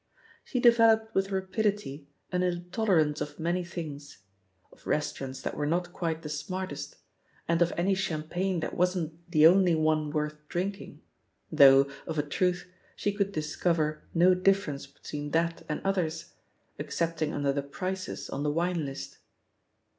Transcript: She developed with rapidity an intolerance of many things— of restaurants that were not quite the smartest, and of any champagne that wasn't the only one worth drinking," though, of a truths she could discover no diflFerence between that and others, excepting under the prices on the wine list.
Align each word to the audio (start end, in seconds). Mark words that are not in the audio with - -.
She 0.43 0.59
developed 0.59 1.13
with 1.13 1.29
rapidity 1.31 2.07
an 2.31 2.41
intolerance 2.41 3.21
of 3.21 3.39
many 3.39 3.63
things— 3.63 4.23
of 4.73 4.87
restaurants 4.87 5.43
that 5.43 5.55
were 5.55 5.67
not 5.67 5.93
quite 5.93 6.23
the 6.23 6.27
smartest, 6.29 6.95
and 7.47 7.61
of 7.61 7.71
any 7.77 7.93
champagne 7.93 8.61
that 8.61 8.73
wasn't 8.75 9.13
the 9.29 9.45
only 9.45 9.75
one 9.75 10.09
worth 10.09 10.47
drinking," 10.49 11.01
though, 11.51 11.87
of 12.07 12.17
a 12.17 12.23
truths 12.23 12.65
she 12.95 13.13
could 13.13 13.31
discover 13.31 14.01
no 14.15 14.33
diflFerence 14.33 14.91
between 14.91 15.29
that 15.33 15.63
and 15.69 15.81
others, 15.83 16.33
excepting 16.79 17.31
under 17.31 17.53
the 17.53 17.61
prices 17.61 18.27
on 18.27 18.41
the 18.41 18.49
wine 18.49 18.83
list. 18.87 19.19